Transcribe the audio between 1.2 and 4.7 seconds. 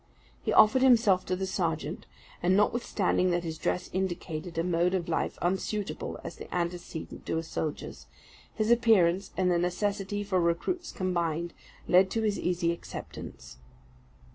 to the sergeant; and, notwithstanding that his dress indicated a